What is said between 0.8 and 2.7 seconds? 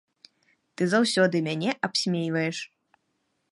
Ты заўсёды мяне абсмейваеш.